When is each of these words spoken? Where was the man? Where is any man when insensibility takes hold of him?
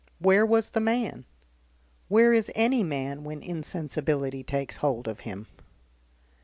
Where 0.17 0.47
was 0.47 0.71
the 0.71 0.79
man? 0.79 1.25
Where 2.07 2.33
is 2.33 2.49
any 2.55 2.83
man 2.83 3.23
when 3.23 3.43
insensibility 3.43 4.43
takes 4.43 4.77
hold 4.77 5.07
of 5.07 5.19
him? 5.19 5.45